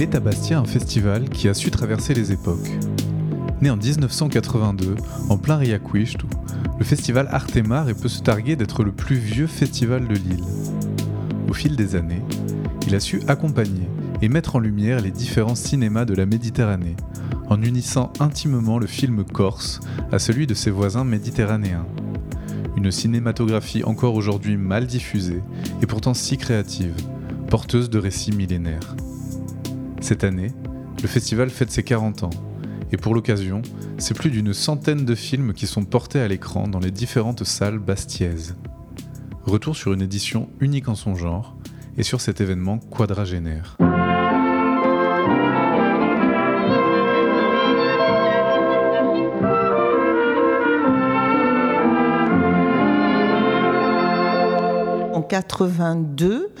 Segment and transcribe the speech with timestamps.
[0.00, 2.70] Il est à Bastia un festival qui a su traverser les époques.
[3.60, 4.94] Né en 1982,
[5.28, 6.24] en plein Riacuishtu,
[6.78, 10.44] le festival Artemare peut se targuer d'être le plus vieux festival de l'île.
[11.50, 12.22] Au fil des années,
[12.86, 13.90] il a su accompagner
[14.22, 16.96] et mettre en lumière les différents cinémas de la Méditerranée,
[17.50, 19.80] en unissant intimement le film corse
[20.12, 21.86] à celui de ses voisins méditerranéens.
[22.78, 25.42] Une cinématographie encore aujourd'hui mal diffusée
[25.82, 26.94] et pourtant si créative,
[27.50, 28.96] porteuse de récits millénaires.
[30.00, 30.52] Cette année,
[31.02, 32.30] le festival fête ses 40 ans,
[32.90, 33.60] et pour l'occasion,
[33.98, 37.78] c'est plus d'une centaine de films qui sont portés à l'écran dans les différentes salles
[37.78, 38.56] bastiaises.
[39.44, 41.54] Retour sur une édition unique en son genre,
[41.98, 43.76] et sur cet événement quadragénaire.
[55.30, 56.52] 82,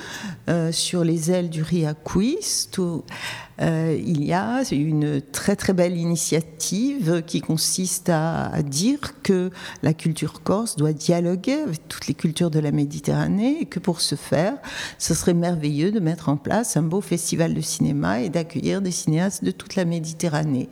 [0.48, 7.24] euh, sur les ailes du Riaquist, euh, il y a une très très belle initiative
[7.26, 9.50] qui consiste à, dire que
[9.82, 14.00] la culture corse doit dialoguer avec toutes les cultures de la Méditerranée et que pour
[14.00, 14.54] ce faire,
[14.98, 18.92] ce serait merveilleux de mettre en place un beau festival de cinéma et d'accueillir des
[18.92, 20.68] cinéastes de toute la Méditerranée.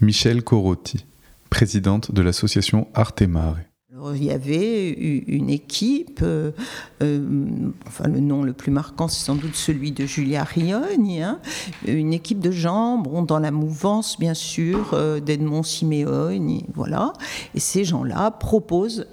[0.00, 1.04] Michel Corotti,
[1.50, 3.56] présidente de l'association Arte Mare
[4.14, 6.52] il y avait une équipe, euh,
[7.02, 7.46] euh,
[7.86, 11.38] enfin le nom le plus marquant c'est sans doute celui de Julia Rioni, hein,
[11.86, 17.12] une équipe de gens dans la mouvance bien sûr euh, d'Edmond Simeone, voilà.
[17.54, 19.06] Et ces gens-là proposent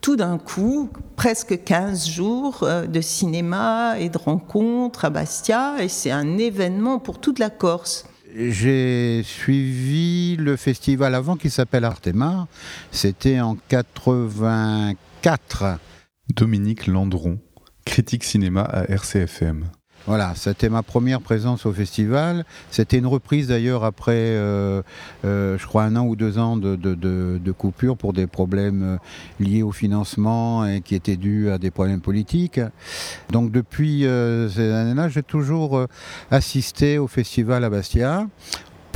[0.00, 6.10] tout d'un coup presque 15 jours de cinéma et de rencontres à Bastia et c'est
[6.10, 8.04] un événement pour toute la Corse.
[8.36, 12.48] J'ai suivi le festival avant qui s'appelle Artemar.
[12.90, 15.78] C'était en 84.
[16.34, 17.38] Dominique Landron,
[17.84, 19.70] critique cinéma à RCFM.
[20.06, 22.44] Voilà, c'était ma première présence au festival.
[22.70, 24.82] C'était une reprise d'ailleurs après, euh,
[25.24, 28.96] euh, je crois, un an ou deux ans de, coupure pour des problèmes euh,
[29.40, 32.60] liés au financement et qui étaient dus à des problèmes politiques.
[33.30, 35.86] Donc depuis ces années-là, j'ai toujours
[36.30, 38.26] assisté au festival à Bastia.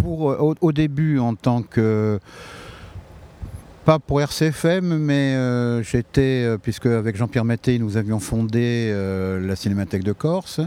[0.05, 2.21] Au début en tant que
[3.85, 8.93] pas pour RCFM, mais j'étais, puisque avec Jean-Pierre Maté, nous avions fondé
[9.41, 10.61] la Cinémathèque de Corse.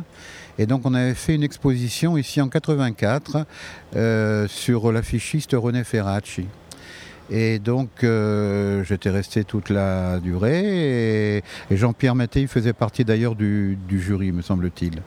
[0.58, 3.46] Et donc on avait fait une exposition ici en 84
[4.48, 6.48] sur l'affichiste René Ferracci.
[7.30, 14.32] Et donc j'étais resté toute la durée et, Jean-Pierre Maté faisait partie d'ailleurs du, jury,
[14.32, 15.02] me semble-t-il.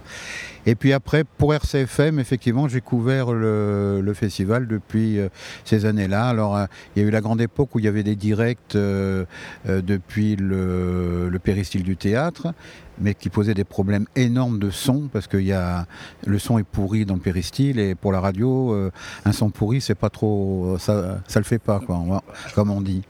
[0.66, 5.28] Et puis après, pour RCFM, effectivement, j'ai couvert le, festival depuis euh,
[5.64, 6.28] ces années-là.
[6.28, 8.76] Alors, euh, il y a eu la grande époque où il y avait des directs
[8.76, 9.24] euh,
[9.66, 12.54] depuis le, le péristyle du théâtre
[13.00, 15.84] mais qui posait des problèmes énormes de son, parce que y a,
[16.24, 18.90] le son est pourri dans le péristyle, et pour la radio,
[19.24, 20.76] un son pourri, c'est pas trop.
[20.78, 22.22] Ça, ça le fait pas, quoi,
[22.54, 23.02] comme on dit.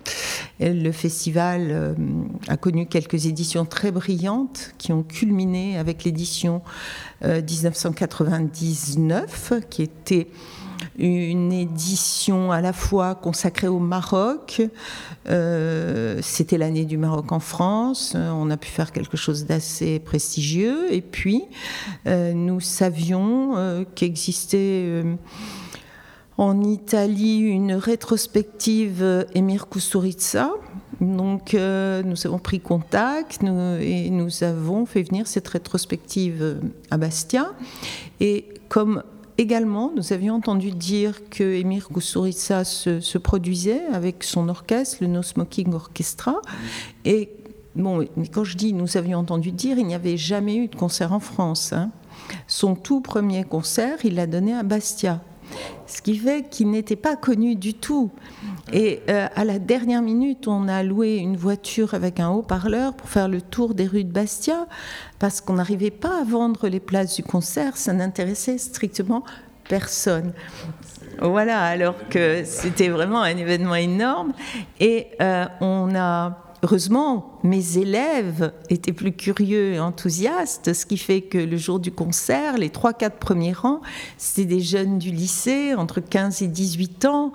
[0.60, 1.97] Le festival
[2.48, 6.62] a connu quelques éditions très brillantes qui ont culminé avec l'édition
[7.22, 10.28] 1999, qui était
[10.98, 14.62] une édition à la fois consacrée au Maroc.
[15.28, 18.15] Euh, c'était l'année du Maroc en France.
[18.15, 20.92] On a pu faire quelque chose d'assez prestigieux.
[20.92, 21.44] Et puis,
[22.06, 25.03] euh, nous savions euh, qu'existait
[26.39, 30.50] en Italie une rétrospective Emir Kusturica.
[31.00, 37.53] Donc nous avons pris contact et nous avons fait venir cette rétrospective à Bastia.
[38.21, 39.03] Et comme
[39.39, 45.22] également, nous avions entendu dire que Emir Kusturica se, produisait avec son orchestre, le No
[45.22, 46.41] Smoking Orchestra.
[47.05, 47.31] Et
[47.77, 50.77] bon, mais quand je dis nous avions entendu dire, il n'y avait jamais eu de
[50.77, 51.72] concert en France.
[51.72, 51.91] Hein.
[52.47, 55.21] Son tout premier concert, il l'a donné à Bastia
[55.87, 58.10] ce qui fait qu'il n'était pas connu du tout.
[58.72, 63.09] Et euh, à la dernière minute, on a loué une voiture avec un haut-parleur pour
[63.09, 64.66] faire le tour des rues de Bastia,
[65.18, 69.24] parce qu'on n'arrivait pas à vendre les places du concert, ça n'intéressait strictement
[69.68, 70.33] personne.
[71.22, 74.33] Voilà, alors que c'était vraiment un événement énorme.
[74.80, 81.20] Et euh, on a Heureusement, mes élèves étaient plus curieux et enthousiastes, ce qui fait
[81.20, 83.82] que le jour du concert, les 3-4 premiers rangs,
[84.16, 87.32] c'était des jeunes du lycée, entre 15 et 18 ans,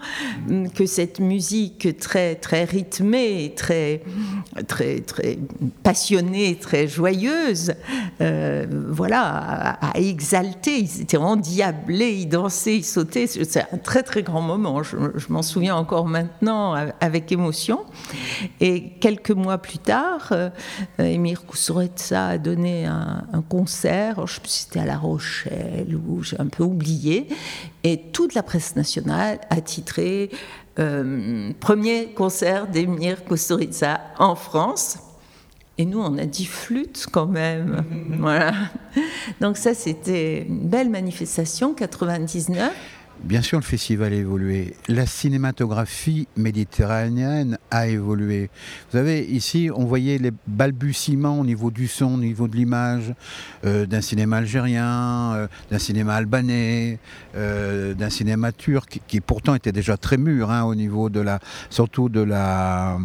[0.73, 4.01] que cette musique très, très rythmée, très,
[4.67, 5.37] très, très
[5.83, 7.73] passionnée, très joyeuse,
[8.21, 10.79] euh, voilà, a, exalté.
[10.79, 13.27] Ils étaient endiablés, ils dansaient, ils sautaient.
[13.27, 14.81] C'est un très, très grand moment.
[14.81, 14.95] Je,
[15.29, 17.81] m'en souviens encore maintenant avec émotion.
[18.59, 20.49] Et quelques mois plus tard, tard, euh,
[20.97, 26.23] Emir Kusturica a donné un, concert, je sais plus si c'était à La Rochelle ou
[26.23, 27.27] j'ai un peu oublié,
[27.83, 30.29] et toute la presse nationale a titré
[31.59, 34.99] Premier concert d'Emir Kusturica en France.
[35.77, 37.85] Et nous, on a dit flûte quand même.
[38.19, 38.53] voilà.
[39.39, 42.71] Donc ça, c'était une belle manifestation, 99.
[43.23, 44.75] Bien sûr, le festival a évolué.
[44.87, 48.49] La cinématographie méditerranéenne a évolué.
[48.89, 53.13] Vous savez, ici, on voyait les balbutiements au niveau du son, au niveau de l'image,
[53.65, 56.97] euh, d'un cinéma algérien, euh, d'un cinéma albanais,
[57.35, 61.39] euh, d'un cinéma turc, qui pourtant était déjà très mûr hein, au niveau de la,
[61.69, 62.99] surtout de la,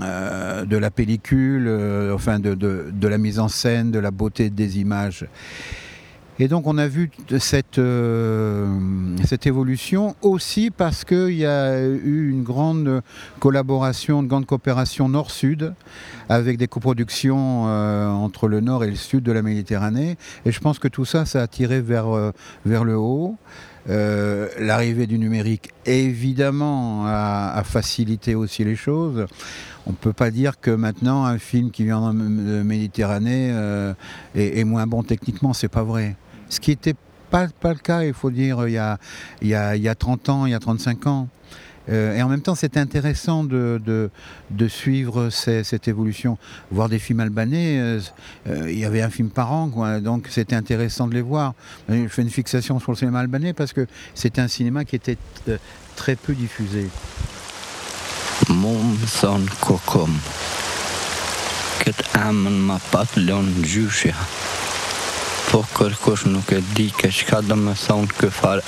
[0.00, 1.68] de la pellicule,
[2.14, 5.26] enfin de, de la mise en scène, de la beauté des images.
[6.40, 8.66] Et donc on a vu cette, euh,
[9.24, 13.02] cette évolution aussi parce qu'il y a eu une grande
[13.38, 15.74] collaboration, une grande coopération nord-sud
[16.28, 20.16] avec des coproductions euh, entre le nord et le sud de la Méditerranée.
[20.44, 22.32] Et je pense que tout ça, ça a tiré vers, euh,
[22.66, 23.36] vers le haut.
[23.86, 29.26] L'arrivée du numérique, évidemment, a, facilité aussi les choses.
[29.86, 33.50] On ne peut pas dire que maintenant un film qui vient de Méditerranée
[34.34, 36.16] est, est, moins bon techniquement, c'est pas vrai.
[36.54, 36.94] Ce qui n'était
[37.30, 38.96] pas, le cas, il faut dire, il y, a,
[39.42, 41.28] il, y a, il y a 30 ans, il y a 35 ans.
[41.88, 44.10] Euh, et en même temps, c'était intéressant de,
[44.68, 46.38] suivre cette évolution.
[46.70, 48.00] Voir des films albanais, euh,
[48.48, 49.68] euh, il y avait un film par an,
[50.00, 51.54] donc c'était intéressant de les voir.
[51.88, 55.18] Je fais une fixation sur le cinéma albanais parce que c'était un cinéma qui était
[55.96, 56.86] très peu diffusé.
[67.10, 68.60] Çka do më thonë ky far.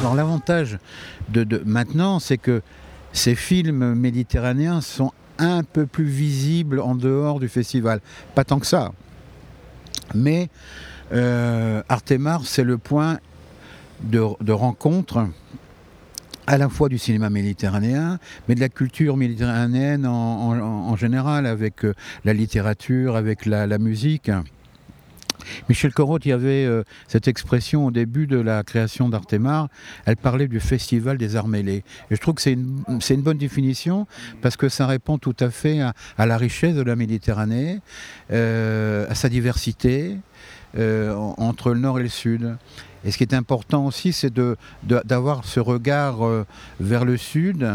[0.00, 0.78] Alors l'avantage
[1.28, 2.60] de, maintenant, c'est que
[3.12, 8.00] ces films méditerranéens sont un peu plus visible en dehors du festival.
[8.34, 8.92] Pas tant que ça.
[10.14, 10.48] Mais
[11.12, 13.18] euh, Artemar, c'est le point
[14.02, 15.28] de, rencontre
[16.46, 18.18] à la fois du cinéma méditerranéen,
[18.48, 21.94] mais de la culture méditerranéenne en, général, avec euh,
[22.24, 24.30] la littérature, avec la musique.
[25.68, 29.68] Michel Corot, il y avait euh, cette expression au début de la création d'Artemar,
[30.06, 31.84] elle parlait du festival des arts mêlés.
[32.10, 34.06] Et je trouve que c'est une, une, bonne définition
[34.40, 37.80] parce que ça répond tout à fait à, la richesse de la Méditerranée,
[38.30, 40.16] euh, à sa diversité
[40.78, 42.56] euh, entre le nord et le sud.
[43.04, 44.32] Et ce qui est important aussi, c'est
[44.84, 46.18] d'avoir ce regard
[46.78, 47.68] vers le sud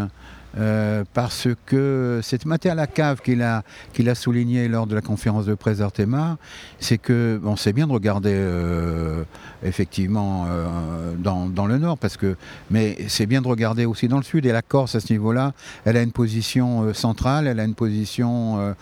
[0.60, 3.64] euh, parce que Mathieu Lacave qui l'a,
[3.94, 6.38] qui l'a souligné lors de la conférence de presse d'Artema,
[6.80, 9.24] c'est que bon, c'est bien de regarder euh,
[9.64, 12.36] effectivement euh, dans, dans, le nord, parce que,
[12.72, 14.46] mais c'est bien de regarder aussi dans le sud.
[14.46, 15.54] Et la Corse, à ce niveau-là,
[15.86, 18.76] elle a une position centrale, elle a une position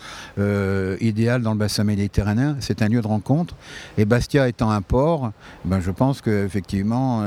[1.02, 2.58] idéale dans le bassin méditerranéen.
[2.60, 3.56] C'est un lieu de rencontre.
[3.98, 5.32] Et Bastia étant un port,
[5.66, 7.24] ben, je pense qu'effectivement,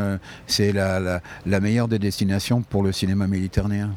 [0.46, 3.90] c'est la, la, la meilleure des destinations pour le cinéma méditerranéen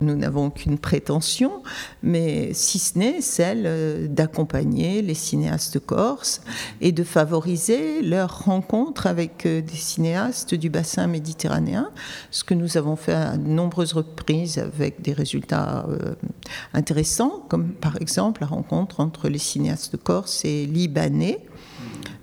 [0.00, 1.62] nous n'avons aucune prétention,
[2.02, 6.42] mais si ce n'est celle euh, d'accompagner les cinéastes corses
[6.80, 11.90] et de favoriser leur rencontre avec euh, des cinéastes du bassin méditerranéen,
[12.30, 16.14] ce que nous avons fait à de nombreuses reprises avec des résultats euh,
[16.72, 21.40] intéressants, comme par exemple la rencontre entre les cinéastes corses et libanais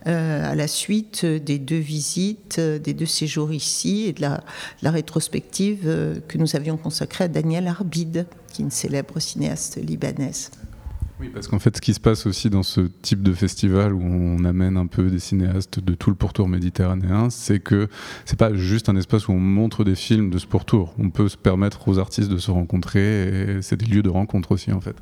[0.05, 4.41] à la suite des deux visites, euh, des deux séjours ici et de la,
[4.83, 10.51] rétrospective euh, que nous avions consacrée à Daniel Arbid, qui est une célèbre cinéaste libanaise.
[11.19, 14.01] Oui, parce qu'en fait, ce qui se passe aussi dans ce type de festival où
[14.01, 17.89] on amène un peu des cinéastes de tout le pourtour méditerranéen, c'est que
[18.25, 20.95] c'est pas juste un espace où on montre des films de ce pourtour.
[20.97, 24.51] On peut se permettre aux artistes de se rencontrer et c'est des lieux de rencontre
[24.51, 24.95] aussi, en fait.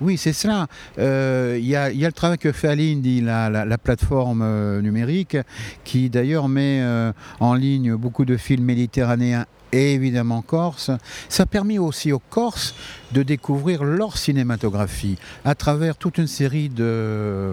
[0.00, 0.66] Oui, c'est cela.
[0.98, 5.36] Euh, il y, a le travail que fait Aline, la, la, plateforme euh, numérique,
[5.84, 10.90] qui d'ailleurs met euh, en ligne beaucoup de films méditerranéens et évidemment corse.
[11.28, 12.74] Ça a permis aussi aux Corses
[13.12, 17.52] de découvrir leur cinématographie à travers toute une série de,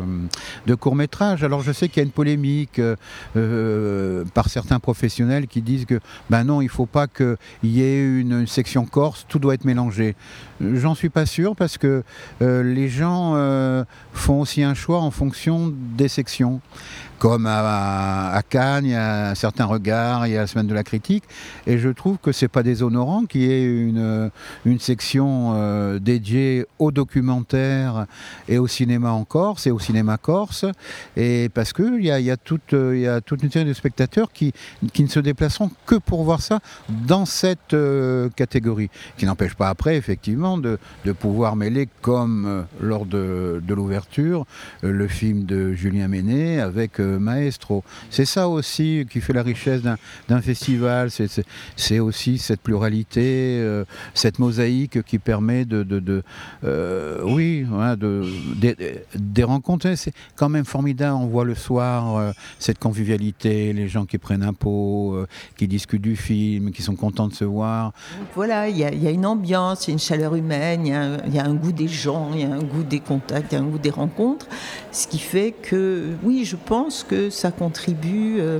[0.67, 1.43] de courts-métrages.
[1.43, 2.95] Alors je sais qu'il y a une polémique euh,
[3.35, 7.81] euh, par certains professionnels qui disent que ben non, il ne faut pas qu'il y
[7.81, 10.15] ait une, section corse, tout doit être mélangé.
[10.61, 12.03] J'en suis pas sûr parce que
[12.41, 13.33] euh, les gens
[14.13, 16.61] font aussi un choix en fonction des sections
[17.23, 20.73] comme à, Cannes, il y a un certain regard, il y a la semaine de
[20.73, 21.23] la critique,
[21.65, 24.29] et je trouve que c'est pas déshonorant qu'il y ait une,
[24.65, 28.05] une section euh, dédiée au documentaire
[28.47, 30.65] et au cinéma en Corse et au cinéma corse,
[31.15, 34.31] et parce qu'il y a, y, a toute, y a toute une série de spectateurs
[34.31, 36.59] qui, ne se déplaceront que pour voir ça
[37.07, 40.77] dans cette euh, catégorie, qui n'empêche pas après, effectivement, de,
[41.19, 44.45] pouvoir mêler, comme euh, lors de, de l'ouverture,
[44.81, 47.83] le film de Julien Ménet avec maestro.
[48.09, 51.09] C'est ça aussi qui fait la richesse d'un festival,
[51.75, 56.23] c'est aussi cette pluralité, euh, cette mosaïque qui permet de, de,
[56.63, 57.65] euh, oui,
[57.97, 58.23] de,
[59.15, 59.93] des rencontres.
[59.95, 64.43] C'est quand même formidable, on voit le soir euh, cette convivialité, les gens qui prennent
[64.43, 65.25] un pot,
[65.57, 67.93] qui discutent du film, qui sont contents de se voir.
[68.35, 71.45] Voilà, il y, a une ambiance, il y a une chaleur humaine, il y, a
[71.45, 73.67] un goût des gens, il y a un goût des contacts, il y a un
[73.67, 74.47] goût des rencontres,
[74.91, 78.59] ce qui fait que, oui, je pense que ça contribue euh,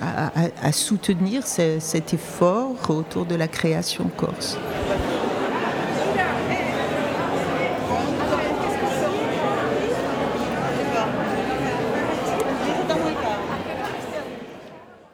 [0.00, 4.56] à, soutenir cet effort autour de la création corse.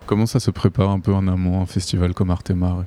[0.06, 2.84] Comment ça se prépare un peu en amont un festival comme Artemare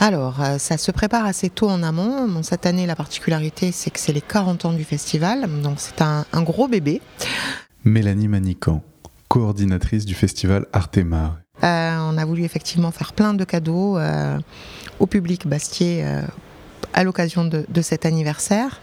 [0.00, 2.42] alors, euh, ça se prépare assez tôt en amont.
[2.42, 5.48] cette année, la particularité, c'est que c'est les 40 ans du festival.
[5.62, 7.00] Donc, c'est un, gros bébé.
[7.84, 8.82] Mélanie Manican,
[9.28, 11.36] coordinatrice du festival Artemar.
[11.62, 14.38] Euh, on a voulu effectivement faire plein de cadeaux euh,
[14.98, 16.22] au public bastier euh,
[16.94, 18.80] à l'occasion de, cet anniversaire.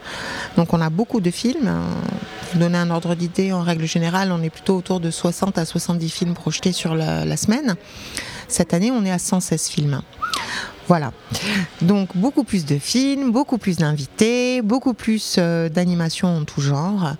[0.57, 1.71] Donc on a beaucoup de films.
[2.51, 5.65] Pour donner un ordre d'idée, en règle générale, on est plutôt autour de 60 à
[5.65, 7.75] 70 films projetés sur la semaine.
[8.47, 10.01] Cette année, on est à 116 films.
[10.87, 11.13] Voilà.
[11.81, 17.13] Donc beaucoup plus de films, beaucoup plus d'invités, beaucoup plus euh, d'animations en tout genre.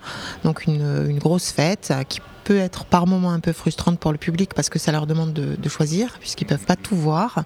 [0.44, 4.18] Donc une, une grosse fête qui peut être par moments un peu frustrante pour le
[4.18, 7.44] public parce que ça leur demande de, choisir puisqu'ils peuvent pas tout voir,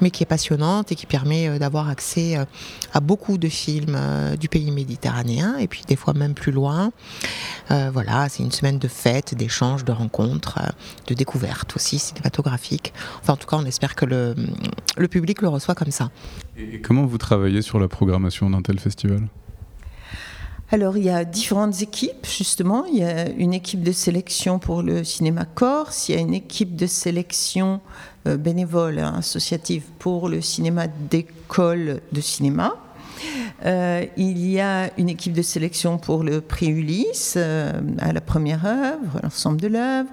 [0.00, 2.44] mais qui est passionnante et qui permet euh, d'avoir accès euh,
[2.92, 6.90] à beaucoup de films euh, du pays méditerranéen et puis des fois même plus loin.
[7.68, 10.58] voilà, c'est une semaine de fêtes, d'échanges, de rencontres,
[11.06, 12.92] de découvertes aussi cinématographiques.
[13.20, 14.34] Enfin, en tout cas, on espère que le,
[14.96, 16.10] le public le reçoit comme ça.
[16.56, 19.28] Et comment vous travaillez sur la programmation d'un tel festival?
[20.74, 22.84] Alors, il y a différentes équipes, justement.
[22.86, 26.34] Il y a une équipe de sélection pour le cinéma corse, il y a une
[26.34, 27.80] équipe de sélection
[28.26, 32.74] euh, bénévole, associative pour le cinéma d'école de cinéma.
[33.64, 38.20] Euh, il y a une équipe de sélection pour le prix Ulysse, euh, à la
[38.20, 40.10] première œuvre, l'ensemble de l'œuvre.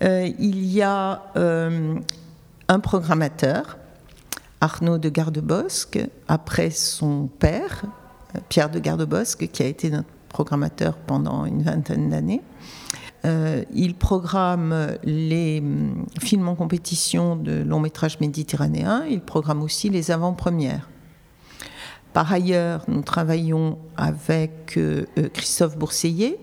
[0.00, 3.76] il y a un programmateur,
[4.62, 7.84] Arnaud de Gardebosque, après son père,
[8.48, 12.42] Pierre de Gardebosque, qui a été notre programmateur pendant une vingtaine d'années.
[13.26, 19.90] Euh, il programme les hum, films en compétition de long métrage méditerranéen, il programme aussi
[19.90, 20.88] les avant-premières.
[22.14, 26.38] Par ailleurs, nous travaillons avec euh, euh, Christophe Bourseillet,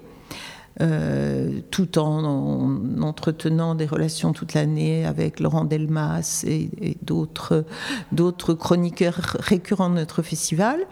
[1.72, 6.70] tout en, entretenant des relations toute l'année avec Laurent Delmas et
[7.02, 10.86] d'autres chroniqueurs récurrents de notre festival,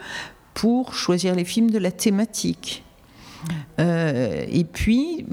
[0.55, 2.83] pour choisir les films de la thématique.
[3.79, 5.27] Euh, et puis,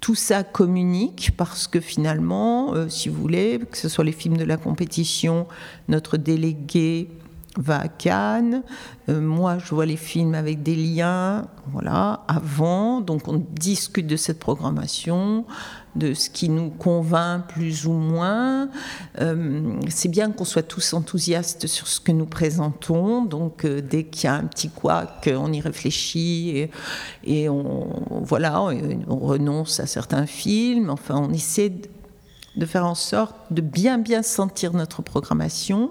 [0.00, 4.36] tout ça communique parce que finalement, euh, si vous voulez, que ce soit les films
[4.36, 5.46] de la compétition,
[5.88, 7.08] notre délégué
[7.56, 8.62] va à Cannes,
[9.08, 14.16] euh, moi je vois les films avec des liens, voilà, avant, donc on discute de
[14.16, 15.44] cette programmation,
[15.94, 18.68] de ce qui nous convainc plus ou moins.
[19.20, 24.04] Euh, c'est bien qu'on soit tous enthousiastes sur ce que nous présentons, donc euh, dès
[24.04, 26.68] qu'il y a un petit couac, on y réfléchit
[27.24, 31.72] et, on, voilà, on renonce à certains films, enfin on essaie
[32.56, 35.90] de faire en sorte de bien bien sentir notre programmation.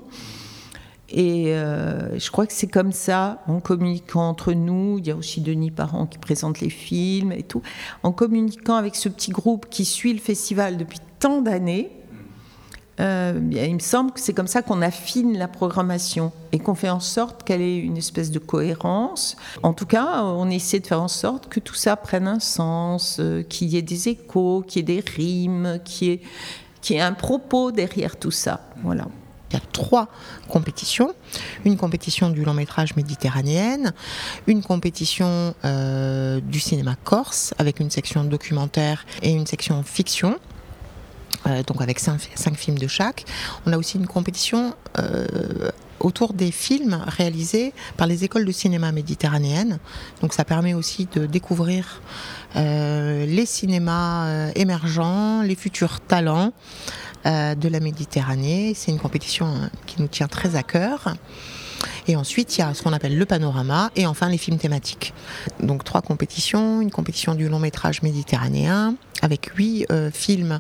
[1.12, 4.98] Et euh, je crois que c'est comme ça, en communiquant entre nous.
[5.00, 7.62] Il y a aussi Denis Parent qui présente les films et tout.
[8.04, 11.92] En communiquant avec ce petit groupe qui suit le festival depuis tant d'années,
[13.00, 16.90] euh, il me semble que c'est comme ça qu'on affine la programmation et qu'on fait
[16.90, 19.38] en sorte qu'elle ait une espèce de cohérence.
[19.64, 23.18] En tout cas, on essaie de faire en sorte que tout ça prenne un sens,
[23.20, 26.20] euh, qu'il y ait des échos, qu'il y ait des rimes, qu'il
[26.90, 28.62] y y ait un propos derrière tout ça.
[28.84, 29.08] Voilà.
[29.52, 30.08] Il y a trois
[30.48, 31.14] compétitions.
[31.66, 33.94] Une compétition du long métrage méditerranéenne,
[34.48, 40.40] une compétition euh, du cinéma corse avec une section documentaire et une section fiction.
[41.48, 42.20] Euh, donc avec cinq,
[42.56, 43.26] films de chaque.
[43.66, 48.92] On a aussi une compétition euh, autour des films réalisés par les écoles de cinéma
[48.92, 49.80] méditerranéennes.
[50.22, 52.02] Donc ça permet aussi de découvrir
[52.54, 56.52] les cinémas émergents, les futurs talents.
[57.28, 58.74] Euh, de la Méditerranée.
[58.76, 61.14] C'est une compétition qui nous tient très à cœur.
[62.08, 65.14] Et ensuite, il y a ce qu'on appelle le panorama et enfin les films thématiques.
[65.60, 70.60] Donc trois compétitions, une compétition du long métrage méditerranéen, avec huit euh, films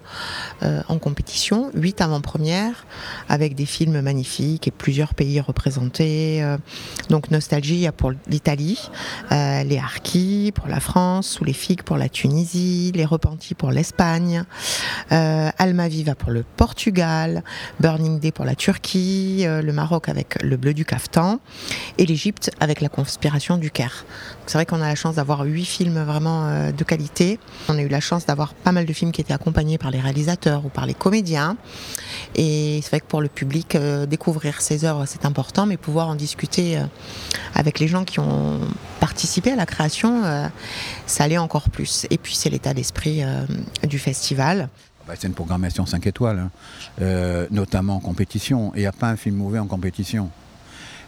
[0.64, 2.86] euh, en compétition, huit avant-premières,
[3.28, 6.44] avec des films magnifiques et plusieurs pays représentés.
[6.44, 6.58] Euh.
[7.10, 8.80] donc Nostalgie pour l'Italie,
[9.32, 14.44] les Harkis pour la France, Sous les figues pour la Tunisie, Les Repentis pour l'Espagne,
[15.10, 17.44] Alma Viva pour le Portugal,
[17.80, 21.31] Burning Day pour la Turquie, le Maroc avec Le Bleu du Caftan
[21.98, 24.06] et l'Égypte avec La Conspiration du Caire.
[24.46, 27.40] C'est vrai qu'on a la chance d'avoir huit films vraiment de qualité.
[27.70, 30.00] On a eu la chance d'avoir pas mal de films qui étaient accompagnés par les
[30.00, 31.58] réalisateurs ou par les comédiens.
[32.36, 36.08] Et c'est vrai que pour le public, euh, découvrir ces œuvres, c'est important, mais pouvoir
[36.08, 36.84] en discuter euh,
[37.56, 38.60] avec les gens qui ont
[39.00, 40.48] participé à la création, euh,
[41.06, 42.06] ça allait encore plus.
[42.10, 43.24] Et puis c'est l'état d'esprit
[43.84, 44.70] du festival.
[45.08, 46.50] Bah, c'est une programmation 5 étoiles,
[47.00, 47.48] hein.
[47.52, 48.72] notamment en compétition.
[48.76, 50.30] Il n'y a pas un film mauvais en compétition.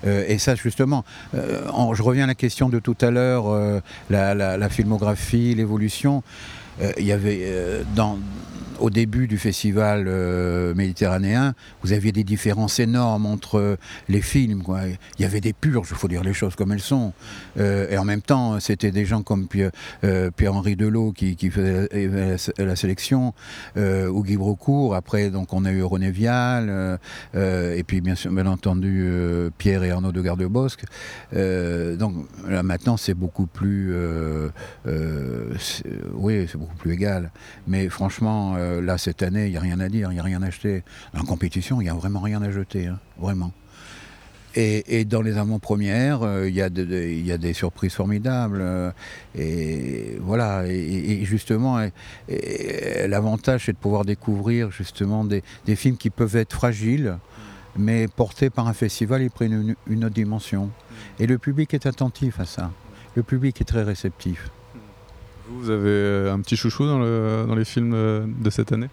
[0.06, 3.46] Et ça, justement, je reviens à la question de tout à l'heure,
[4.10, 6.24] la, filmographie, l'évolution.
[6.82, 8.18] Euh, il y avait euh, dans,
[8.84, 13.78] au début du festival euh, méditerranéen, vous aviez des différences énormes entre
[14.10, 14.62] les films.
[15.18, 17.14] Il y avait des purges, il faut dire les choses comme elles sont.
[17.58, 19.72] et en même temps, c'était des gens comme Pierre,
[20.50, 21.88] henri Delot qui, faisait
[22.58, 23.34] la, sélection,
[23.78, 24.96] ou Guy Brocourt.
[24.96, 27.00] Après, donc, on a eu René Vial,
[27.34, 28.16] et puis bien
[28.48, 29.08] entendu,
[29.58, 30.84] Pierre et Arnaud de Gardebosque.
[31.32, 32.16] donc
[32.50, 33.96] là, maintenant, c'est beaucoup plus.
[34.86, 37.32] oui, c'est beaucoup plus égal.
[37.66, 40.24] Mais franchement, euh, là, cette année, il n'y a rien à dire, il n'y a
[40.24, 40.84] rien à acheter.
[41.18, 43.52] En compétition, il n'y a vraiment rien à jeter, hein, vraiment.
[44.56, 48.60] Et, dans les avant-premières, euh, il y, a des surprises formidables.
[48.62, 48.92] Euh,
[49.36, 50.66] et voilà.
[50.68, 51.80] Et, justement,
[53.08, 55.42] l'avantage, c'est de pouvoir découvrir justement des,
[55.76, 57.18] films qui peuvent être fragiles,
[57.76, 60.70] mais portés par un festival, ils prennent une autre dimension.
[61.20, 62.72] Et le public est attentif à ça.
[63.16, 64.52] Le public est très réceptif.
[65.60, 68.90] Vous avez euh, un petit chouchou dans, les films euh, de cette année?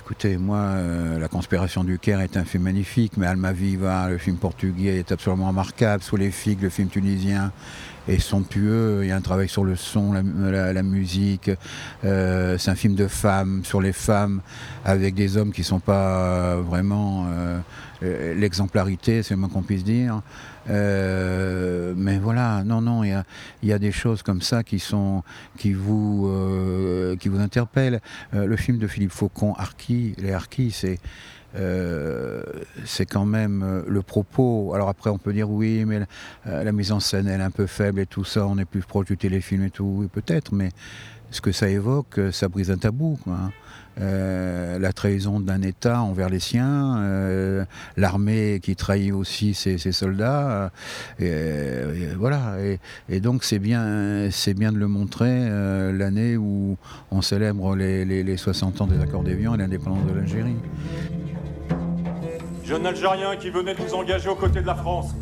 [0.00, 4.18] Écoutez, moi, euh, La conspiration du Caire est un film magnifique, mais Alma Viva, le
[4.18, 6.02] film portugais, est absolument remarquable.
[6.02, 7.52] Sous les figues, le film tunisien
[8.06, 9.00] est somptueux.
[9.02, 11.50] Il y a un travail sur le son, la, musique.
[12.02, 14.42] c'est un film de femmes, sur les femmes,
[14.84, 17.26] avec des hommes qui ne sont pas vraiment
[18.34, 20.22] l'exemplarité, c'est le moins qu'on puisse dire.
[20.70, 23.24] Euh, mais voilà, non, non, il
[23.62, 25.22] y a, des choses comme ça qui sont
[25.58, 28.00] qui vous euh, qui vous interpellent.
[28.34, 30.98] Euh, le film de Philippe Faucon, Arki, les Arki, c'est
[33.06, 34.72] quand même le propos.
[34.74, 36.00] Alors après, on peut dire oui, mais
[36.46, 38.46] la, mise en scène elle est un peu faible et tout ça.
[38.46, 40.70] On est plus proche du téléfilm et tout, oui, peut-être, mais
[41.30, 43.18] ce que ça évoque, ça brise un tabou.
[43.22, 43.50] Quoi.
[44.00, 47.64] Euh, la trahison d'un État envers les siens, euh,
[47.96, 50.72] l'armée qui trahit aussi ses, soldats.
[51.20, 52.56] Euh, et, voilà.
[53.08, 55.48] Et, donc c'est bien, c'est bien de le montrer
[55.92, 56.76] l'année où
[57.10, 60.56] on célèbre les, 60 ans des accords d'Évian et l'indépendance de l'Algérie.
[62.64, 65.14] Jeune Algérien qui venait nous engager aux côtés de la France.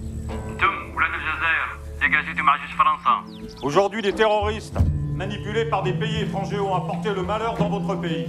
[3.62, 4.78] Aujourd'hui, des terroristes
[5.26, 8.26] manipulés par des pays étrangers ont apporté le malheur dans votre pays.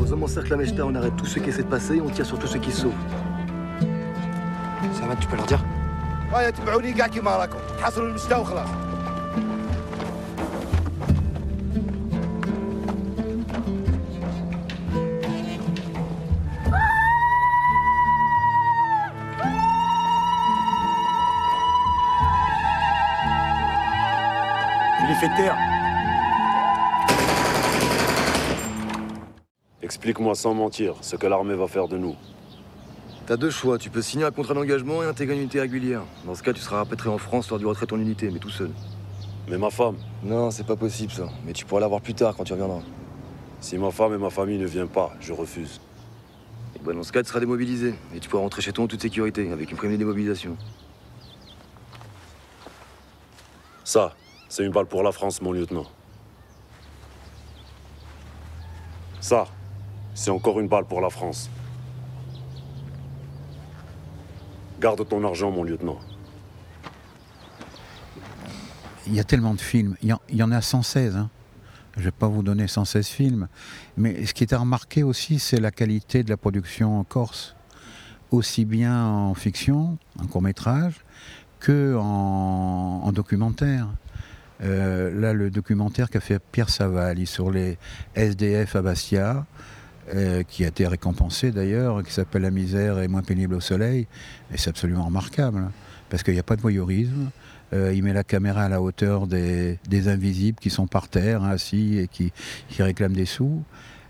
[0.00, 2.08] Aux hommes encerclent la Mechta, on arrête tous ceux qui essaient de passer et on
[2.08, 2.92] tire sur tous ceux qui se sauvent.
[4.94, 5.64] Ça va, tu peux leur dire
[29.82, 32.14] Explique-moi sans mentir ce que l'armée va faire de nous.
[33.26, 33.78] T'as deux choix.
[33.78, 36.02] Tu peux signer un contrat d'engagement et intégrer une unité régulière.
[36.24, 38.38] Dans ce cas, tu seras rapatrié en France lors du retrait de ton unité, mais
[38.38, 38.70] tout seul.
[39.48, 39.96] Mais ma femme?
[40.22, 41.28] Non, c'est pas possible ça.
[41.44, 42.82] Mais tu pourras l'avoir plus tard quand tu reviendras.
[43.60, 45.80] Si ma femme et ma famille ne viennent pas, je refuse.
[46.76, 47.94] Et dans ce cas, tu seras démobilisé.
[48.14, 50.56] Et tu pourras rentrer chez toi en toute sécurité, avec une prime de démobilisation.
[53.84, 54.14] Ça,
[54.50, 55.86] c'est une balle pour la France, mon lieutenant.
[59.20, 59.46] Ça,
[60.12, 61.48] c'est encore une balle pour la France.
[64.80, 65.98] Garde ton argent, mon lieutenant.
[69.06, 71.16] Il y a tellement de films, il y en, a 116.
[71.16, 71.30] Hein.
[71.94, 73.48] Je ne vais pas vous donner 116 films,
[73.96, 77.54] mais ce qui est à remarquer aussi, c'est la qualité de la production en Corse,
[78.32, 81.04] aussi bien en fiction, en court métrage,
[81.60, 83.86] que en documentaire.
[84.62, 87.78] Euh, là, le documentaire qu'a fait Pierre Savali sur les
[88.14, 89.46] SDF à Bastia,
[90.14, 94.06] euh, qui a été récompensé d'ailleurs, qui s'appelle La misère est moins pénible au soleil,
[94.52, 95.70] et c'est absolument remarquable,
[96.10, 97.30] parce qu'il n'y a pas de voyeurisme.
[97.72, 101.98] Euh, il met la caméra à la hauteur des, invisibles qui sont par terre, assis,
[101.98, 102.32] et qui,
[102.78, 103.62] réclament des sous.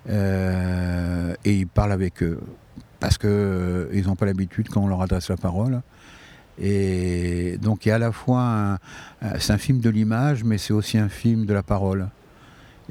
[0.08, 2.40] Et il parle avec eux,
[2.98, 5.82] parce qu'ils n'ont pas l'habitude quand on leur adresse la parole.
[6.58, 8.78] Et donc à la fois
[9.38, 12.08] c'est un film de l'image, mais c'est aussi un film de la parole.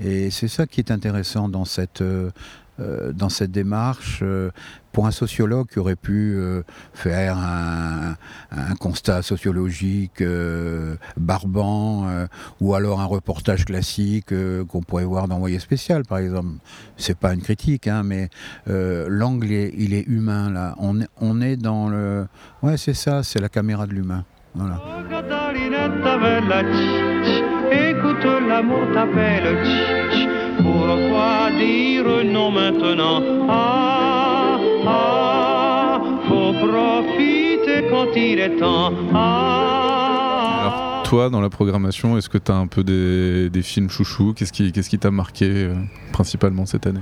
[0.02, 2.32] Et c'est ça qui est intéressant dans cette, euh,
[2.80, 3.12] euh,
[3.48, 4.22] démarche.
[4.24, 4.52] euh,
[4.92, 8.16] pour un sociologue qui aurait pu euh, faire un,
[8.80, 12.28] constat sociologique euh, barbant, euh,
[12.62, 14.34] ou alors un reportage classique
[14.68, 16.50] qu'on pourrait voir dans Envoyé spécial, par exemple.
[16.98, 18.30] C'est pas une critique, hein, mais
[18.68, 20.76] l'angle, il est humain là.
[20.80, 22.28] On on est dans le,
[22.62, 24.26] ouais, c'est ça, c'est la caméra de l'humain.
[24.54, 24.82] Voilà.
[27.72, 29.58] Écoute l'amour t'appelle,
[30.58, 33.22] pourquoi dire non maintenant?
[33.48, 33.99] Ah,
[34.88, 38.92] ah, faut profiter quand il est temps.
[39.14, 43.90] Ah, Alors, toi, dans la programmation, est-ce que tu as un peu des, des films
[43.90, 44.34] chouchous?
[44.34, 45.76] Qu'est-ce qui qu'est-ce qui t'a marqué euh,
[46.12, 47.02] principalement cette année?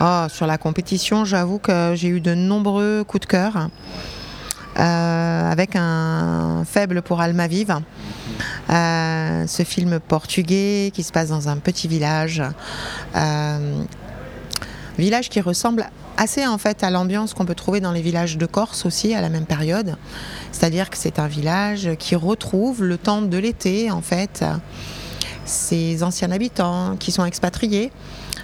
[0.00, 3.68] Ah, sur la compétition, j'avoue que j'ai eu de nombreux coups de cœur,
[4.78, 7.76] euh, avec un faible pour Almavive.
[8.70, 12.42] Euh, ce film portugais qui se passe dans un petit village,
[13.16, 13.82] euh,
[14.98, 15.86] village qui ressemble
[16.20, 19.22] assez en fait à l'ambiance qu'on peut trouver dans les villages de Corse aussi à
[19.22, 19.96] la même période.
[20.52, 24.44] C'est-à-dire que c'est un village qui retrouve le temps de l'été en fait
[25.46, 27.90] ses anciens habitants qui sont expatriés.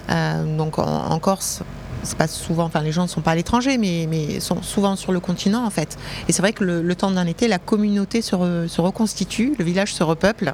[0.09, 1.61] Euh, donc en, en Corse,
[2.07, 4.95] c'est pas souvent, enfin les gens ne sont pas à l'étranger, mais, mais sont souvent
[4.95, 5.97] sur le continent en fait.
[6.27, 9.93] Et c'est vrai que le, temps d'un été, la communauté se, se reconstitue, le village
[9.93, 10.53] se repeuple,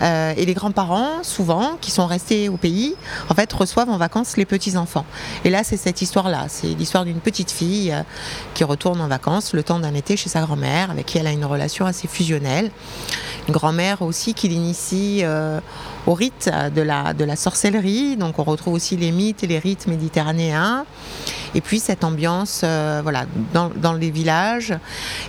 [0.00, 2.94] Euh, et les grands-parents, souvent, qui sont restés au pays,
[3.28, 5.04] en fait, reçoivent en vacances les petits-enfants.
[5.44, 8.02] Et là, c'est cette histoire-là, c'est l'histoire d'une petite fille euh,
[8.54, 11.32] qui retourne en vacances le temps d'un été chez sa grand-mère, avec qui elle a
[11.32, 12.70] une relation assez fusionnelle.
[13.48, 15.60] Une grand-mère aussi qui l'initie euh,
[16.08, 20.86] au rite de la, sorcellerie, donc on retrouve aussi les mythes et les rites méditerranéens.
[21.54, 24.74] Et puis cette ambiance euh, voilà, dans, les villages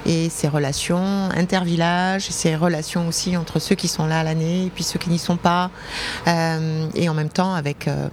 [0.05, 4.69] et ces relations intervillages, ces relations aussi entre ceux qui sont là à l'année et
[4.69, 5.69] puis ceux qui n'y sont pas.
[6.27, 8.09] Euh, et en même temps avec, euh,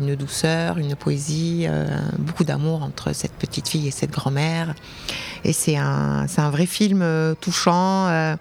[0.00, 1.66] une douceur, une poésie,
[2.18, 4.74] beaucoup d'amour entre cette petite fille et cette grand-mère.
[5.42, 7.04] Et c'est un, vrai film
[7.40, 8.36] touchant.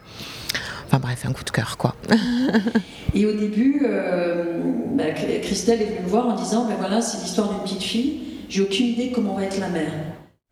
[0.92, 1.96] Enfin bref, un coup de cœur quoi.
[3.14, 4.60] Et au début, euh,
[4.94, 8.20] bah, Christelle est venue me voir en disant ben voilà, c'est l'histoire d'une petite fille,
[8.50, 9.94] j'ai aucune idée de comment va être la mère.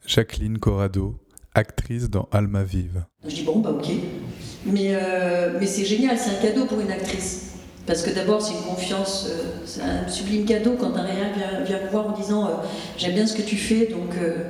[0.08, 1.18] Jacqueline Corrado,
[1.54, 3.04] actrice dans Alma Vive.
[3.26, 3.90] Je dis bon, bah ok.
[4.66, 7.50] Mais, euh, mais c'est génial, c'est un cadeau pour une actrice.
[7.86, 11.64] Parce que d'abord, c'est une confiance, euh, c'est un sublime cadeau quand un réel vient,
[11.66, 12.52] vient me voir en disant euh,
[12.98, 14.44] j'aime bien ce que tu fais, donc euh,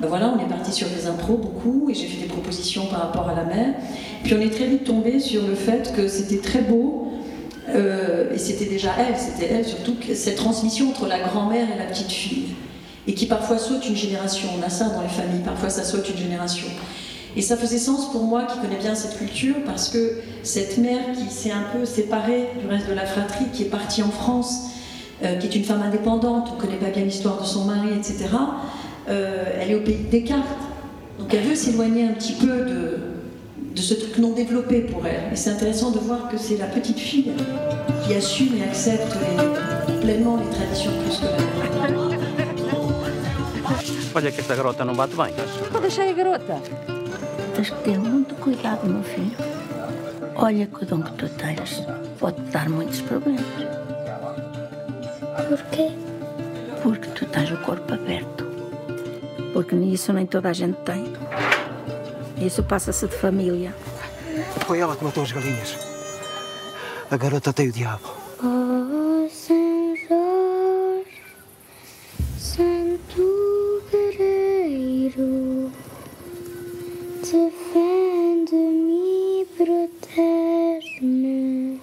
[0.00, 3.00] ben voilà, on est parti sur des impros beaucoup et j'ai fait des propositions par
[3.00, 3.74] rapport à la mère.
[4.24, 7.08] Puis on est très vite tombé sur le fait que c'était très beau
[7.68, 11.84] euh, et c'était déjà elle, c'était elle surtout, cette transmission entre la grand-mère et la
[11.84, 12.54] petite fille
[13.06, 14.48] et qui parfois saute une génération.
[14.58, 16.66] On a ça dans les familles, parfois ça saute une génération.
[17.36, 21.12] Et ça faisait sens pour moi qui connais bien cette culture parce que cette mère
[21.16, 24.70] qui s'est un peu séparée du reste de la fratrie, qui est partie en France,
[25.22, 27.90] euh, qui est une femme indépendante, on ne connaît pas bien l'histoire de son mari,
[27.94, 28.26] etc.,
[29.60, 30.44] elle est au pays de Descartes.
[31.18, 32.98] Donc elle veut s'éloigner un petit peu de,
[33.74, 35.32] de ce truc non développé pour elle.
[35.32, 37.32] Et c'est intéressant de voir que c'est la petite fille
[38.06, 42.10] qui assume et accepte les- pleinement les traditions plus que la mère.
[44.14, 45.32] Olha que esta garota não bate bem.
[45.70, 46.58] Vou deixar a garota.
[47.54, 49.36] Tens que ter muito cuidado, meu filho.
[50.34, 51.82] Olha que o dom que tu tens
[52.18, 53.44] pode te dar muitos problemas.
[55.48, 55.90] Porquê?
[56.82, 58.49] Porque tu tens o corpo aberto.
[59.60, 61.04] Porque nisso nem toda a gente tem.
[62.38, 63.74] Isso passa-se de família.
[64.66, 65.76] Foi ela que matou as galinhas.
[67.10, 68.08] A garota tem o diabo.
[69.30, 71.20] São Jorge,
[72.38, 75.70] Santo Guerreiro,
[77.20, 79.46] defende-me e
[80.70, 81.80] protege-me.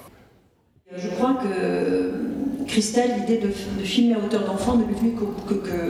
[0.97, 5.11] Je crois que Christelle l'idée de, de filmer à hauteur d'enfant ne lui est venue
[5.15, 5.86] que, que- que-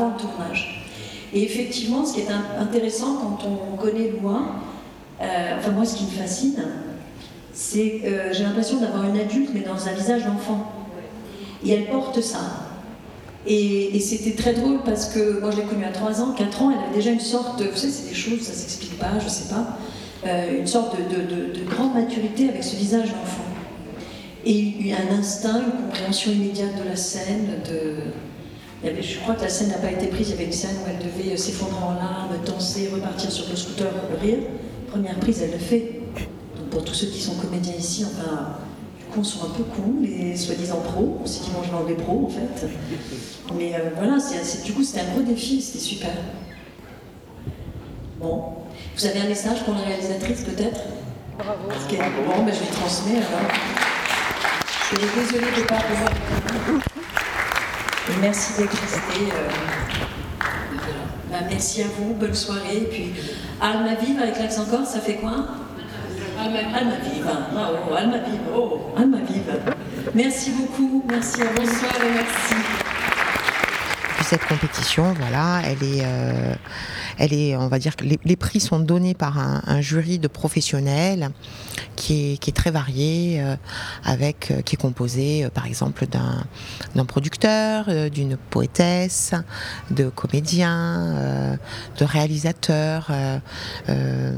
[0.00, 0.84] avant le tournage.
[1.32, 4.56] Et effectivement, ce qui est in- intéressant quand on connaît loin,
[5.20, 5.24] euh,
[5.58, 6.56] enfin moi ce qui me fascine,
[7.52, 10.72] c'est euh, j'ai l'impression d'avoir une adulte mais dans un visage d'enfant.
[11.64, 12.40] Et elle porte ça.
[13.46, 16.70] Et, c'était très drôle parce que moi je l'ai connue à 3 ans, 4 ans,
[16.72, 19.28] elle avait déjà une sorte de, vous savez, c'est des choses, ça s'explique pas, je
[19.28, 19.78] sais pas,
[20.26, 23.44] euh, une sorte de- de grande maturité avec ce visage d'enfant.
[24.44, 27.94] Et un instinct, une compréhension immédiate de la scène, de...
[28.82, 30.44] il y avait- je crois que la scène n'a pas été prise, il y avait
[30.46, 33.88] une scène où elle devait s'effondrer en larmes, danser, repartir sur le scooter,
[34.22, 34.38] rire.
[34.90, 36.00] Première prise, elle le fait.
[36.56, 38.56] Donc pour tous ceux qui sont comédiens ici, enfin,
[38.98, 41.84] du coup, on sont un peu cons, les soi-disant pros, on sait qu'ils mangent dans
[41.84, 42.66] des pros en fait.
[43.56, 46.10] Mais euh, voilà, c'est- c'est- du coup, c'était un gros défi, c'était super.
[48.20, 48.42] Bon,
[48.96, 50.80] vous avez un message pour la réalisatrice peut-être?
[51.38, 51.68] Bravo.
[51.68, 53.50] Bon, ben, je lui transmets alors.
[54.92, 56.82] Je suis désolée de ne pas pouvoir.
[58.10, 59.30] Et merci d'être resté.
[59.32, 59.48] euh.
[61.30, 62.78] Ben, merci à vous, bonne soirée.
[62.78, 63.12] Et puis,
[63.60, 65.46] Alma Vive avec l'accent corse, ça fait quoi?
[66.40, 67.24] Alma, Alma Vive.
[67.28, 68.40] Ah, oh, Alma Vive.
[68.56, 69.52] Oh, Alma Vive.
[70.14, 71.54] Merci beaucoup, merci à vous.
[71.62, 72.54] Bonsoir et merci.
[74.16, 76.54] Puis cette compétition, voilà, elle est, euh,
[77.18, 81.30] on va dire les, prix sont donnés par un, jury de professionnels
[81.96, 83.56] qui est, très varié, euh,
[84.04, 89.32] avec, euh, qui est composé, euh, par exemple, d'un, producteur, d'une poétesse,
[89.90, 91.58] de comédiens,
[91.98, 93.10] de réalisateurs,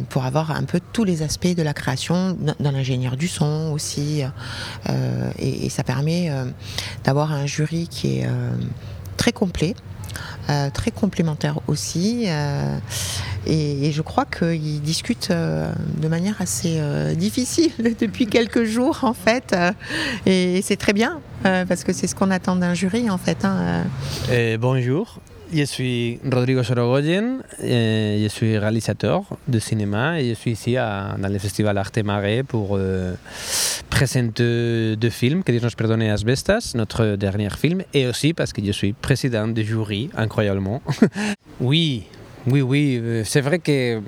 [0.09, 4.23] pour avoir un peu tous les aspects de la création, d'un ingénieur du son aussi,
[5.39, 6.31] et, ça permet
[7.05, 8.29] d'avoir un jury qui est
[9.17, 9.75] très complet.
[10.51, 12.77] Euh, très complémentaire aussi euh,
[13.47, 16.81] et, et je crois qu'ils discutent euh, de manière assez
[17.15, 19.55] difficile depuis quelques jours en fait
[20.27, 23.85] et c'est très bien parce que c'est ce qu'on attend d'un jury en fait hein.
[24.33, 25.21] Eh, bonjour,
[25.53, 31.15] je suis Rodrigo Sorogoyen, eh, je suis réalisateur de cinéma et je suis ici à-
[31.19, 33.15] dans le festival Arte Mare pour euh,
[33.91, 38.65] présenter deux films, Que Dieu nous pardonne Asbestas, notre dernier film, et aussi parce que
[38.65, 40.81] je suis président du jury, incroyablement.
[41.61, 42.05] oui,
[42.47, 44.01] oui, oui, euh, c'est vrai que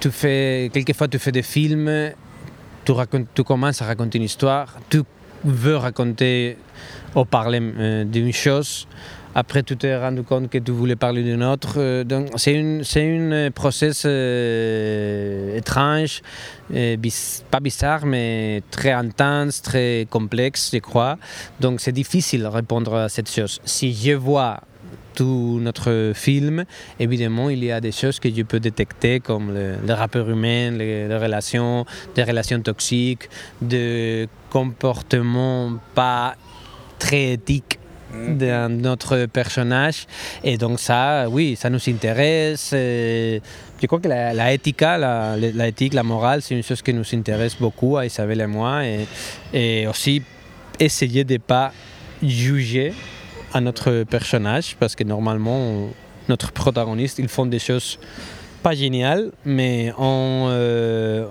[0.00, 2.12] tu fais, quelquefois tu fais des films,
[2.84, 5.02] tu commences à raconter une histoire, tu
[5.44, 6.56] veux raconter
[7.14, 8.86] ou parler euh, d'une chose,
[9.34, 11.74] après tu t'es rendu compte que tu voulais parler d'une autre.
[11.78, 16.22] euh, donc c'est une, c'est une process euh, étrange,
[16.74, 21.18] euh, bis- pas bizarre, mais très intense, très complexe, je crois.
[21.60, 23.60] Donc c'est difficile de répondre à cette chose.
[23.64, 24.60] Si je vois
[25.14, 26.64] tout notre film,
[26.98, 30.72] évidemment, il y a des choses que je peux détecter comme le, le rapport humain,
[30.72, 31.84] les, les relations,
[32.16, 33.28] des relations toxiques,
[33.62, 36.34] des comportements pas
[36.98, 37.78] très éthiques
[38.28, 40.06] de notre personnage.
[40.42, 42.70] Et donc ça, oui, ça nous intéresse.
[42.72, 47.04] Je crois que la, la éthica, la, éthique, la morale, c'est une chose qui nous
[47.14, 48.84] intéresse beaucoup à Isabelle et moi.
[48.84, 49.06] Et,
[49.52, 50.22] et aussi
[50.78, 51.72] essayer de ne pas
[52.22, 52.94] juger
[53.52, 55.88] à notre personnage parce que normalement,
[56.28, 57.98] notre protagoniste, ils font des choses
[58.64, 61.26] pas géniales, mais on, euh,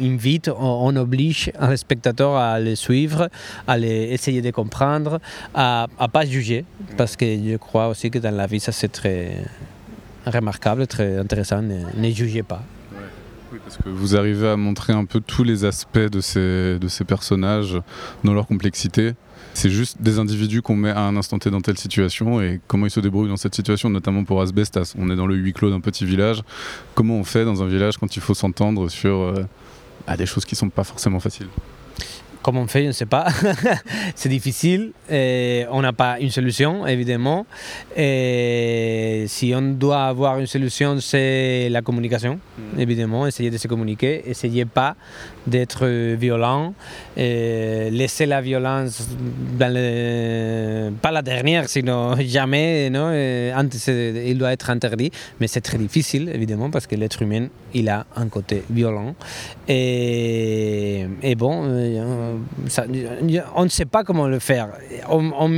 [0.00, 3.28] invite, on, oblige le spectateur à les suivre,
[3.66, 5.18] à les essayer de comprendre,
[5.54, 6.64] à ne pas juger,
[6.96, 9.44] parce que je crois aussi que dans la vie, ça c'est très
[10.24, 12.62] remarquable, très intéressant, ne, ne jugez pas.
[13.52, 16.88] Oui, parce que vous arrivez à montrer un peu tous les aspects de ces, de
[16.88, 17.76] ces personnages
[18.22, 19.14] dans leur complexité.
[19.54, 22.86] C'est juste des individus qu'on met à un instant T dans telle situation et comment
[22.86, 24.94] ils se débrouillent dans cette situation, notamment pour Asbestas.
[24.98, 26.42] On est dans le huis clos d'un petit village.
[26.94, 29.44] Comment on fait dans un village quand il faut s'entendre sur euh,
[30.16, 31.48] des choses qui sont pas forcément faciles?
[32.42, 33.28] Comment on fait, je ne sais pas.
[34.16, 34.92] c'est difficile.
[35.08, 37.46] Et on n'a pas une solution, évidemment.
[37.96, 42.40] Et si on doit avoir une solution, c'est la communication,
[42.76, 43.26] évidemment.
[43.28, 44.22] Essayer de se communiquer.
[44.26, 44.96] Essayez pas
[45.46, 46.74] d'être violent.
[47.16, 49.08] Et laisser la violence
[49.58, 50.90] dans le...
[51.00, 52.90] Pas la dernière, sinon jamais.
[52.90, 55.10] Non il doit être interdit.
[55.40, 59.14] Mais c'est très difficile, évidemment, parce que l'être humain, il a un côté violent.
[59.68, 62.31] Et, et bon, euh,
[63.54, 64.68] on ne sait pas comment le faire.
[65.08, 65.50] On, on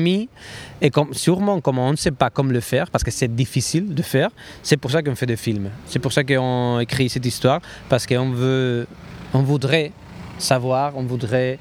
[0.80, 3.94] et comme, sûrement comment on ne sait pas comment le faire, parce que c'est difficile
[3.94, 4.30] de faire,
[4.62, 5.70] c'est pour ça qu'on fait des films.
[5.86, 8.86] C'est pour ça qu'on écrit cette histoire, parce qu'on veut,
[9.32, 9.92] on voudrait
[10.38, 11.58] savoir, on voudrait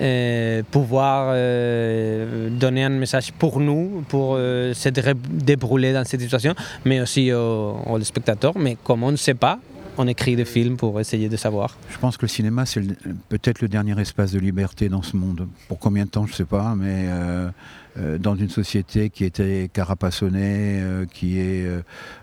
[0.00, 6.20] euh, pouvoir euh, donner un message pour nous, pour euh, se dé- débrouiller dans cette
[6.20, 8.56] situation, mais aussi aux, aux spectateurs.
[8.56, 9.58] Mais comme on ne sait pas,
[9.98, 11.76] on écrit des films pour essayer de savoir.
[11.90, 12.82] Je pense que le cinéma, c'est
[13.28, 15.48] peut-être le dernier espace de liberté dans ce monde.
[15.68, 17.50] Pour combien de temps, je ne sais pas, mais euh,
[17.98, 21.66] euh, dans une société qui était carapassonnée, euh, qui est,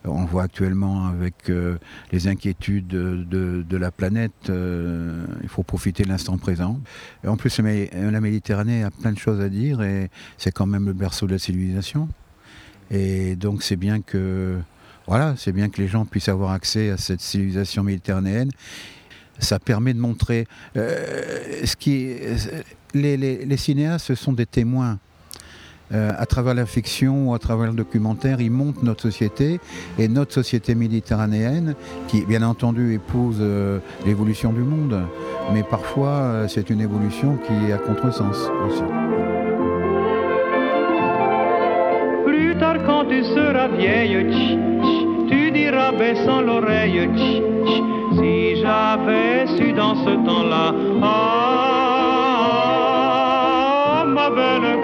[0.04, 1.52] on le voit actuellement avec
[2.12, 6.80] les inquiétudes de, la planète, il faut profiter de l'instant présent.
[7.24, 10.86] Et en plus, la Méditerranée a plein de choses à dire et c'est quand même
[10.86, 12.10] le berceau de la civilisation.
[12.92, 14.58] Et donc, c'est bien que
[15.10, 18.52] voilà, c'est bien que les gens puissent avoir accès à cette civilisation méditerranéenne.
[19.40, 20.46] Ça permet de montrer
[20.78, 22.14] euh, ce qui,
[22.94, 25.00] les, cinéastes, ce sont des témoins.
[25.92, 29.60] Euh, à travers la fiction ou à travers le documentaire, ils montrent notre société
[29.98, 31.74] et notre société méditerranéenne,
[32.08, 35.02] qui bien entendu épouse euh, l'évolution du monde,
[35.52, 38.84] mais parfois c'est une évolution qui est à contresens aussi.
[42.86, 44.26] Quand tu seras vieille,
[45.30, 47.10] tu diras baissant l'oreille,
[48.18, 51.60] si j'avais su dans ce temps-là, ah,
[54.08, 54.82] ma belle